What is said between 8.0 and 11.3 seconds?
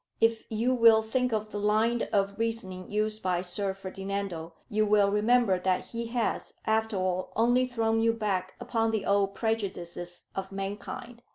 you back upon the old prejudices of mankind.